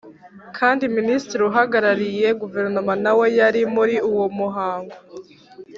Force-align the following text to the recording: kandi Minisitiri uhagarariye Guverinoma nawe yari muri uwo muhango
kandi 0.57 0.83
Minisitiri 0.97 1.41
uhagarariye 1.49 2.27
Guverinoma 2.41 2.93
nawe 3.03 3.25
yari 3.39 3.61
muri 3.75 3.95
uwo 4.09 4.25
muhango 4.37 4.95